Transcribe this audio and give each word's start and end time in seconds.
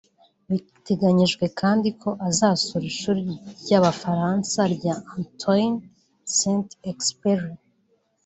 Biteganyijwe 0.49 1.45
kandi 1.59 1.87
ko 2.01 2.09
azasura 2.29 2.85
Ishuri 2.93 3.23
ry’Abafaransa 3.61 4.59
rya 4.75 4.95
Antoine 5.15 5.77
Saint 6.37 6.69
Exupéry 6.91 7.47